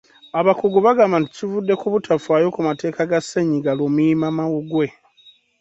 Abakugu 0.39 0.77
bagamba 0.85 1.15
nti 1.19 1.29
kivudde 1.37 1.73
ku 1.81 1.87
butafaayo 1.93 2.47
ku 2.55 2.61
mateeka 2.67 3.01
ga 3.09 3.19
ssennyiga 3.23 3.71
lumiimamawuggwe. 3.79 4.85